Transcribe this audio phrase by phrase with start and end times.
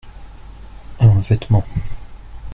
[0.99, 1.63] Un vêtement.